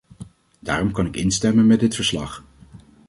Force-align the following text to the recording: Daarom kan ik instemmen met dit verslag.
Daarom 0.59 0.91
kan 0.91 1.05
ik 1.05 1.15
instemmen 1.15 1.67
met 1.67 1.79
dit 1.79 1.95
verslag. 1.95 2.43